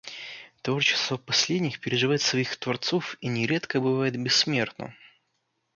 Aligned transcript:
Творчество 0.63 1.17
последних 1.17 1.79
переживает 1.79 2.23
своих 2.23 2.57
творцов 2.57 3.17
и 3.21 3.27
нередко 3.27 3.79
бывает 3.79 4.19
бессмертно. 4.19 4.95